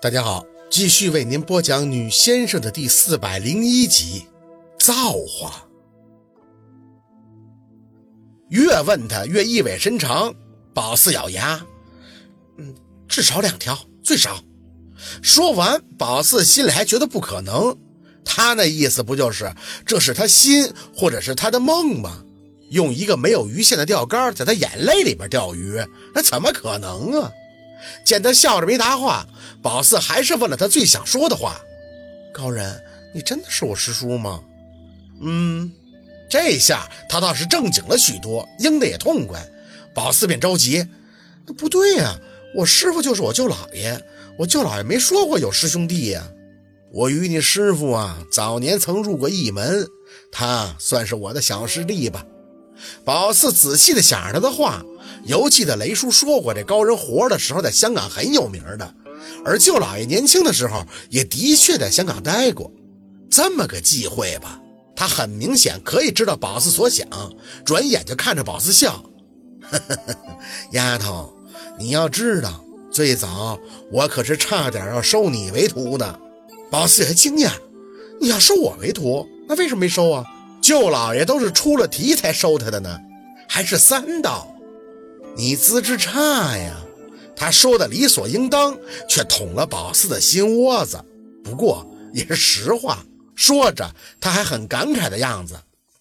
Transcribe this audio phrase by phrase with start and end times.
[0.00, 4.26] 大家好，继续为您播讲《女先生》的第四百零一集
[4.86, 4.94] 《造
[5.26, 5.50] 化》。
[8.48, 10.32] 越问他越意味深长。
[10.72, 11.66] 宝四咬牙
[12.58, 12.72] ：“嗯，
[13.08, 14.40] 至少两条，最少。”
[15.20, 17.76] 说完，宝四心里还觉得不可能。
[18.24, 19.52] 他那意思不就是
[19.84, 22.22] 这是他心，或者是他的梦吗？
[22.70, 25.84] 用一个没有鱼线的钓竿在他眼泪里边钓鱼，
[26.14, 27.32] 那怎么可能啊？
[28.04, 29.26] 见他笑着没答话，
[29.62, 31.60] 宝四还是问了他最想说的话
[32.32, 32.82] ：“高人，
[33.14, 34.42] 你真的是我师叔吗？”
[35.20, 35.72] 嗯，
[36.28, 39.44] 这下他倒是正经了许多，应的也痛快。
[39.94, 40.86] 宝四便着急
[41.46, 42.18] ：“那不对呀，
[42.54, 44.00] 我师傅就是我舅老爷，
[44.38, 46.28] 我舅老爷没说过有师兄弟呀。
[46.92, 49.86] 我与你师傅啊，早年曾入过一门，
[50.30, 52.24] 他算是我的小师弟吧。”
[53.04, 54.84] 宝四仔细的想着他的话。
[55.28, 58.94] 尤其的雷叔说过，这高人活的时候在香港很有名的，
[59.44, 62.72] 而舅老爷年轻的时候也的确在香港待过。
[63.30, 64.58] 这么个忌讳吧，
[64.96, 67.06] 他很明显可以知道宝四所想，
[67.62, 69.04] 转眼就看着宝四笑
[70.72, 71.30] ：“丫头，
[71.78, 73.58] 你要知道，最早
[73.92, 76.18] 我可是差点要收你为徒的。”
[76.72, 77.50] 宝四也惊讶
[78.18, 80.24] ：“你要收我为徒，那为什么没收啊？
[80.62, 82.98] 舅老爷都是出了题才收他的呢，
[83.46, 84.50] 还是三道。”
[85.38, 86.74] 你资质差呀，
[87.36, 88.76] 他说的理所应当，
[89.08, 91.00] 却捅了宝四的心窝子。
[91.44, 93.04] 不过也是实话，
[93.36, 93.88] 说着
[94.20, 95.56] 他还很感慨的样子。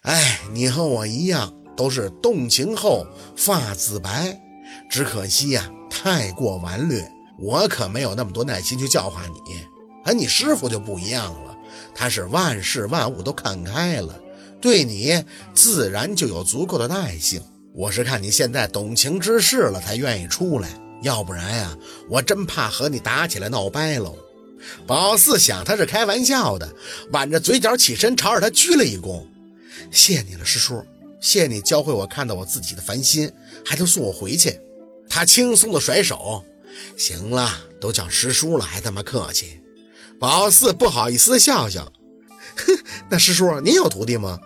[0.00, 3.06] 哎，你和我一样，都是动情后
[3.36, 4.40] 发自白，
[4.88, 7.06] 只可惜呀，太过顽劣。
[7.38, 9.66] 我可没有那么多耐心去教化你。
[10.06, 11.54] 而你师傅就不一样了，
[11.94, 14.18] 他是万事万物都看开了，
[14.58, 17.42] 对你自然就有足够的耐性。
[17.74, 20.68] 我是看你现在懂情之事了，才愿意出来，
[21.02, 21.76] 要不然呀，
[22.08, 24.16] 我真怕和你打起来闹掰喽。
[24.86, 26.68] 宝四想他是开玩笑的，
[27.12, 29.24] 挽着嘴角起身，朝着他鞠了一躬
[29.92, 30.84] ：“谢你了，师叔，
[31.20, 33.30] 谢你教会我看到我自己的烦心，
[33.64, 34.58] 还能送我回去。”
[35.08, 36.44] 他轻松的甩手
[36.98, 37.48] ：“行了，
[37.80, 39.60] 都叫师叔了，还他妈客气。”
[40.18, 41.92] 宝四不好意思的笑笑
[42.58, 42.76] ：“哼，
[43.08, 44.40] 那师叔您有徒弟吗？”“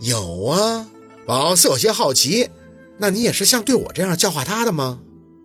[0.00, 0.88] 有啊。”
[1.26, 2.48] 宝四有些好奇。
[2.98, 5.00] 那你也是像对我这样教化他的吗？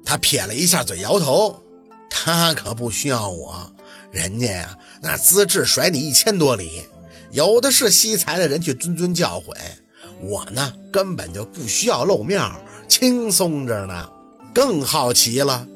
[0.05, 1.61] 他撇了一下嘴，摇头。
[2.09, 3.73] 他可不需要我，
[4.11, 6.83] 人家呀，那资质甩你一千多里，
[7.31, 9.55] 有的是惜才的人去谆谆教诲。
[10.21, 12.41] 我呢，根本就不需要露面，
[12.87, 14.09] 轻松着呢。
[14.53, 15.67] 更好奇了，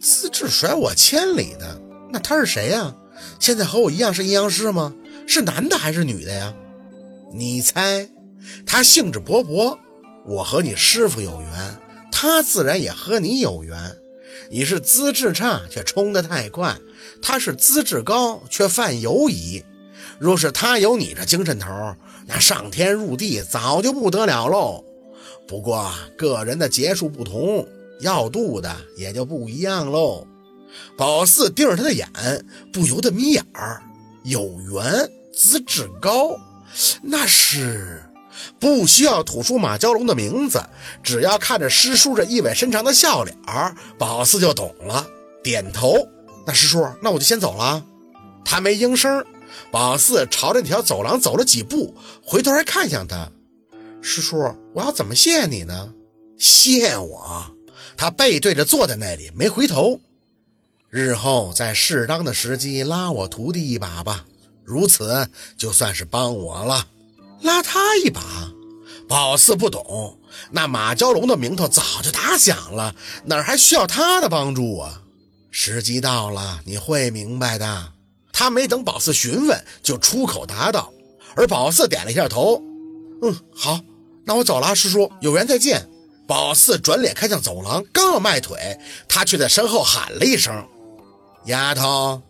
[0.00, 2.94] 资质甩我千里的，那他是谁呀？
[3.40, 4.94] 现在和我一样是阴阳师吗？
[5.26, 6.54] 是男的还是女的呀？
[7.32, 8.08] 你猜？
[8.66, 9.78] 他兴致勃勃。
[10.28, 11.78] 我和你师傅有缘，
[12.12, 13.96] 他自然也和你有缘。
[14.50, 16.76] 你是资质差却冲得太快，
[17.22, 19.64] 他是资质高却犯犹疑。
[20.18, 21.94] 若是他有你这精神头，
[22.26, 24.84] 那上天入地早就不得了喽。
[25.46, 27.66] 不过个人的劫数不同，
[28.00, 30.26] 要度的也就不一样喽。
[30.94, 32.06] 宝四盯着他的眼，
[32.70, 33.82] 不由得眯眼儿。
[34.24, 36.36] 有缘，资质高，
[37.02, 38.02] 那是。
[38.58, 40.62] 不需要吐出马蛟龙的名字，
[41.02, 45.06] 只要看着师叔这意味深长的笑脸儿宝四就懂了，
[45.42, 46.08] 点头。
[46.46, 47.84] 那师叔，那我就先走了。
[48.44, 49.24] 他没应声。
[49.70, 53.30] 宝四朝着那条走廊走了几步，回头还看向他。
[54.00, 55.92] 师叔，我要怎么谢你呢？
[56.38, 57.46] 谢我？
[57.96, 60.00] 他背对着坐在那里，没回头。
[60.88, 64.24] 日后在适当的时机拉我徒弟一把吧，
[64.64, 65.28] 如此
[65.58, 66.86] 就算是帮我了。
[67.42, 68.22] 拉他一把，
[69.08, 70.18] 宝四不懂，
[70.50, 75.02] 那马蛟龙的名头早就打响了，哪还需要他的帮助啊？
[75.50, 77.92] 时机到了，你会明白的。
[78.32, 80.92] 他没等宝四询问，就出口答道。
[81.34, 82.62] 而宝四点了一下头，
[83.22, 83.80] 嗯，好，
[84.26, 85.88] 那我走了，师叔，有缘再见。
[86.26, 90.68] 宝四转脸看向走廊，刚要迈腿，他却在身后喊了一声
[91.46, 92.20] ：“丫头。”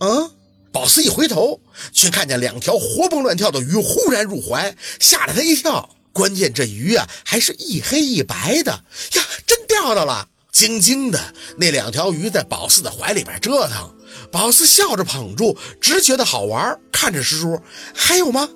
[0.00, 0.30] 嗯。
[0.72, 1.60] 宝四一回头，
[1.92, 5.88] 却看见两条活蹦乱跳的鱼忽然入怀，吓了他一跳。
[6.16, 10.26] 关键这鱼啊，还是一黑一白的呀，真钓到了！
[10.50, 13.94] 晶晶的那两条鱼在宝四的怀里边折腾，
[14.32, 16.80] 宝四笑着捧住，直觉得好玩。
[16.90, 17.60] 看着师叔，
[17.94, 18.48] 还有吗？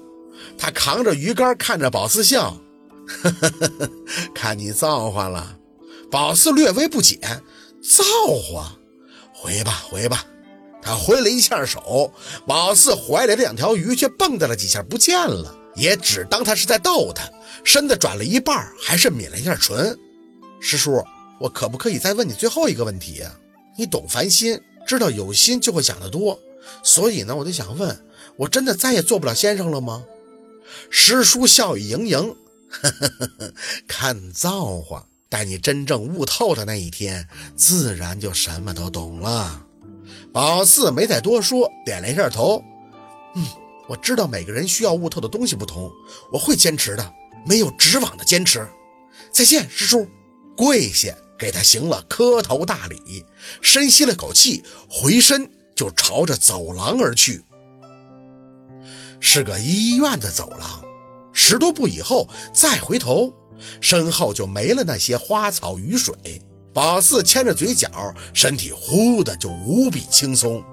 [0.57, 2.57] 他扛着鱼竿，看着宝四笑，
[3.07, 3.91] 呵呵呵呵，
[4.35, 5.59] 看你造化了。
[6.11, 7.19] 宝四略微不解，
[7.83, 8.03] 造
[8.43, 8.73] 化？
[9.35, 10.25] 回吧，回吧。
[10.83, 12.15] 他挥了一下手，
[12.47, 17.29] 宝四怀里的两条鱼却蹦跶了几下不见了，也只当他是在逗他。
[17.65, 19.99] 身子转了一半，还是抿了一下唇。
[20.61, 21.05] 师叔，
[21.39, 23.31] 我可不可以再问你最后一个问题呀？
[23.77, 26.39] 你懂凡心，知道有心就会想得多，
[26.83, 28.05] 所以呢，我就想问，
[28.37, 30.05] 我真的再也做不了先生了吗？
[30.91, 32.37] 师叔笑语盈盈，
[32.71, 33.09] 呵呵
[33.39, 33.53] 呵，
[33.87, 35.07] 看造化。
[35.29, 39.65] 待你真正悟透的那一天，自然就什么都懂了。
[40.33, 42.61] 宝四没再多说，点了一下头。
[43.37, 43.47] 嗯，
[43.91, 45.91] 我知道每个人需要悟透的东西不同，
[46.31, 47.13] 我会坚持的，
[47.45, 48.65] 没有指望的坚持。
[49.33, 50.07] 再见，师叔，
[50.57, 53.27] 跪下给他行了磕头大礼，
[53.61, 57.43] 深吸了口气，回身就朝着走廊而去。
[59.19, 60.85] 是个医院的走廊，
[61.33, 63.35] 十多步以后再回头。
[63.81, 66.15] 身后就没了那些花草雨水，
[66.73, 70.65] 宝四牵着嘴角，身体忽的就无比轻松，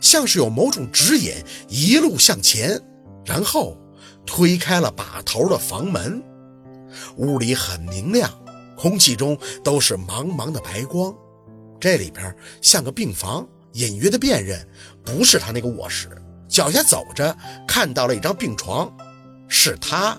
[0.00, 1.34] 像是有某种指引，
[1.68, 2.80] 一路向前。
[3.24, 3.76] 然后
[4.24, 6.22] 推开了把头的房门，
[7.16, 8.30] 屋里很明亮，
[8.76, 11.14] 空气中都是茫茫的白光。
[11.80, 14.66] 这里边像个病房，隐约的辨认
[15.04, 16.08] 不是他那个卧室。
[16.48, 17.36] 脚下走着，
[17.66, 18.90] 看到了一张病床，
[19.48, 20.16] 是他。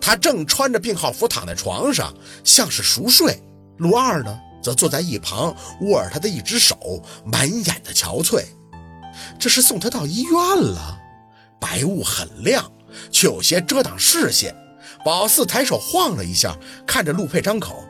[0.00, 2.14] 他正穿着病号服躺在床上，
[2.44, 3.42] 像是熟睡。
[3.78, 8.44] 陆二呢，则坐在一旁，握着他的一只手，满眼的憔悴。
[9.38, 10.98] 这是送他到医院了。
[11.60, 12.70] 白雾很亮，
[13.10, 14.54] 却有些遮挡视线。
[15.04, 16.56] 宝四抬手晃了一下，
[16.86, 17.84] 看着陆佩张口：“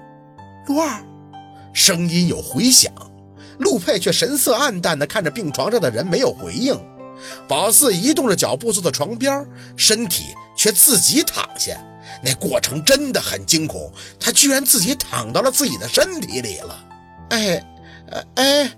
[0.69, 1.03] 陆二。”
[1.73, 2.93] 声音有回响，
[3.59, 6.79] 陆佩却神色暗淡地看着病床上的人，没有回应。
[7.49, 9.47] 宝四移动着脚步坐在床边，
[9.77, 10.25] 身体。
[10.55, 11.83] 却自己躺下，
[12.23, 13.91] 那过程真的很惊恐。
[14.21, 16.85] 他居然自己躺到了自己的身体里了。
[17.31, 17.65] 哎，
[18.35, 18.71] 哎，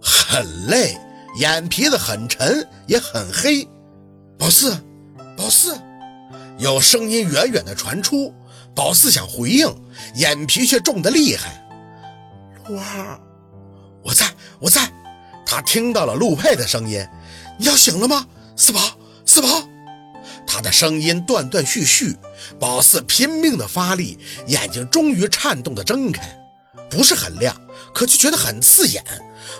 [0.00, 0.96] 很累，
[1.36, 3.66] 眼皮子很沉，也很黑。
[4.38, 4.76] 宝四，
[5.36, 5.76] 宝四，
[6.58, 8.34] 有声音远远的传出。
[8.74, 9.74] 宝四想回应，
[10.14, 11.62] 眼皮却重得厉害。
[12.68, 13.20] 陆二，
[14.02, 14.30] 我在，
[14.60, 14.90] 我在。
[15.46, 17.06] 他听到了陆佩的声音
[17.58, 18.26] ：“你要醒了吗？
[18.56, 18.80] 四宝，
[19.24, 19.48] 四宝。”
[20.46, 22.16] 他的声音断断续续，
[22.58, 26.22] 宝四拼命的发力，眼睛终于颤动的睁开，
[26.90, 27.54] 不是很亮，
[27.94, 29.02] 可却觉得很刺眼，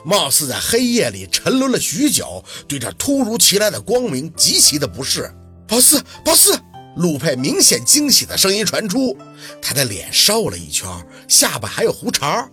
[0.04, 5.32] 貌似在黑夜里沉沦了许久，对这突如其来的光明极其的不适。
[5.68, 6.58] 宝四，宝四，
[6.96, 9.16] 陆佩明显惊喜的声音传出，
[9.60, 10.88] 他的脸瘦了一圈，
[11.28, 12.48] 下巴还有胡茬。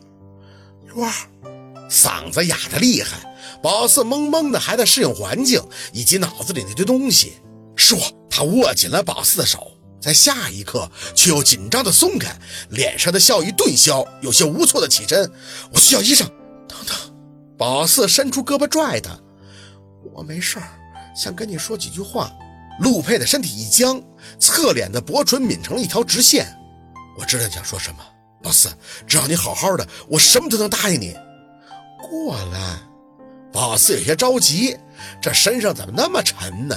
[0.88, 1.12] 陆二，
[1.89, 7.33] 嗓子哑的厉害，宝四懵懵的，还在适应环境以及脑子里那堆东西。
[7.75, 9.71] 是我，他握紧了宝四的手，
[10.01, 12.35] 在下一刻却又紧张的松开，
[12.69, 15.31] 脸上的笑意顿消，有些无措的起身。
[15.71, 16.27] 我去叫医生。
[16.68, 16.95] 等等，
[17.57, 19.11] 宝四伸出胳膊拽他，
[20.13, 20.67] 我没事儿，
[21.15, 22.31] 想跟你说几句话。
[22.79, 24.01] 陆佩的身体一僵，
[24.39, 26.47] 侧脸的薄唇抿成了一条直线。
[27.19, 27.97] 我知道你想说什么，
[28.41, 28.69] 宝四，
[29.05, 31.15] 只要你好好的，我什么都能答应你。
[32.01, 32.79] 过来，
[33.51, 34.75] 宝四有些着急，
[35.21, 36.75] 这身上怎么那么沉呢？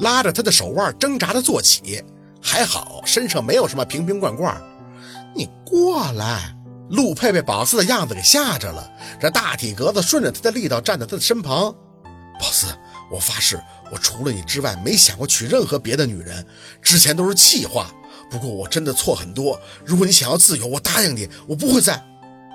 [0.00, 2.02] 拉着他的手腕，挣扎的坐起，
[2.40, 4.58] 还好身上没有什么瓶瓶罐罐。
[5.34, 6.55] 你过来，
[6.90, 8.90] 陆佩被宝四的样子给吓着了，
[9.20, 11.74] 这大体格子顺着他的力道站在他的身旁。
[12.38, 12.66] 宝四，
[13.10, 13.60] 我发誓，
[13.90, 16.46] 我除了你之外，没想过娶任何别的女人，
[16.82, 17.90] 之前都是气话。
[18.30, 19.60] 不过我真的错很多。
[19.84, 22.04] 如果你想要自由，我答应你，我不会再……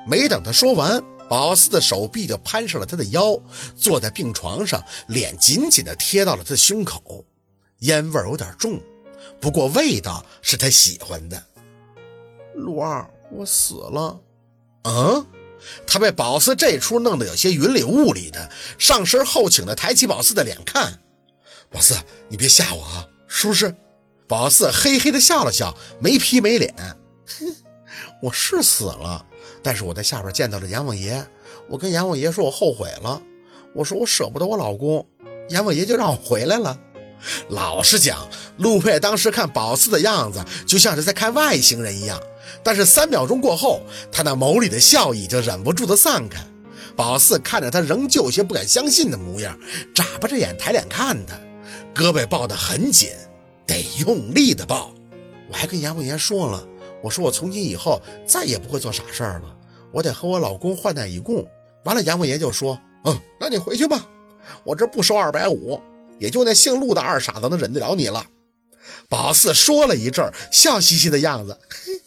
[0.08, 1.02] 没等他说完。
[1.30, 3.40] 宝四的手臂就攀上了他的腰，
[3.78, 7.26] 坐在病床上，脸紧紧地贴到了他的胸口，
[7.80, 8.82] 烟味有点重，
[9.40, 11.42] 不过味道是他喜欢的。
[12.54, 14.20] 陆二，我死了。
[14.84, 15.26] 嗯，
[15.86, 21.00] 他被宝四这出弄得有些云里雾里的，上身后倾的抬起宝四的脸看。
[21.70, 21.96] 宝四，
[22.30, 23.76] 你别吓我啊，是不是？
[24.28, 26.74] 宝四嘿嘿的笑了笑，没皮没脸。
[27.40, 27.56] 哼，
[28.24, 29.26] 我是死了。
[29.64, 31.26] 但是我在下边见到了阎王爷，
[31.70, 33.22] 我跟阎王爷说，我后悔了。
[33.74, 35.08] 我说我舍不得我老公，
[35.50, 36.78] 阎王爷就让我回来了。
[37.50, 42.20] 老实讲，陆佩当时看宝四的样子，就像是在看外星人一样。
[42.64, 43.82] 但是三秒钟过后，
[44.12, 46.40] 他那眸里的笑意就忍不住的散开。
[46.96, 49.58] 宝四看着他，仍旧有些不敢相信的模样，
[49.96, 51.36] 眨巴着眼抬脸看他，
[51.96, 53.10] 胳膊抱得很紧，
[53.66, 54.94] 得用力的抱。
[55.50, 56.68] 我还跟阎王爷说了。
[57.02, 59.56] 我说我从今以后再也不会做傻事儿了，
[59.92, 61.44] 我得和我老公患难与共。
[61.84, 64.08] 完了，阎王爷就说：“嗯， 那你回去吧，
[64.64, 65.82] 我这不收二百五，
[66.20, 68.24] 也就那姓陆的二傻子能忍得了你了。
[69.10, 72.00] ”宝四说了一阵，笑嘻嘻的样子：“嘿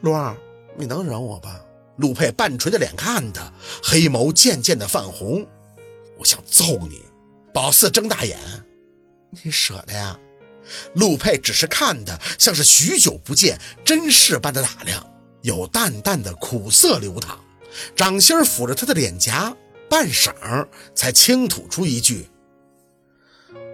[0.00, 0.36] 陆二，
[0.76, 1.60] 你能忍我吧？”
[1.98, 3.50] 陆佩半垂着脸看他，
[3.82, 5.46] 黑眸渐渐的泛红。
[6.18, 7.02] 我想揍你！
[7.54, 8.38] 宝四睁大眼
[9.42, 10.18] ：“你舍得呀？”
[10.94, 17.38] 陆佩只是看他，像是许久不见，真视般的打量，有淡淡的苦涩流淌。
[17.94, 19.56] 掌心抚着他的脸颊，
[19.88, 22.28] 半晌才轻吐出一句：“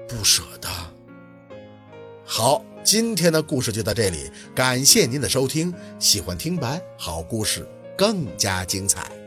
[0.08, 0.68] 不舍得。”
[2.24, 5.72] 好，今天的故事就到这里，感谢您的收听。
[5.98, 9.21] 喜欢听白好故事，更加精彩。